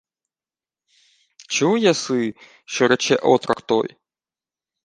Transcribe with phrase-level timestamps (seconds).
[1.49, 3.95] —Чув єси, що рече отрок той?